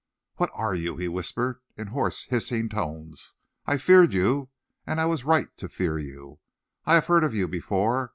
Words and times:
"What 0.37 0.49
are 0.55 0.73
you?" 0.73 0.97
he 0.97 1.07
whispered, 1.07 1.61
in 1.77 1.89
hoarse, 1.89 2.23
hissing 2.23 2.69
tones. 2.69 3.35
"I 3.67 3.77
feared 3.77 4.13
you, 4.13 4.49
and 4.87 4.99
I 4.99 5.05
was 5.05 5.25
right 5.25 5.55
to 5.57 5.69
fear 5.69 5.99
you. 5.99 6.39
I 6.87 6.95
have 6.95 7.05
heard 7.05 7.23
of 7.23 7.35
you 7.35 7.47
before. 7.47 8.09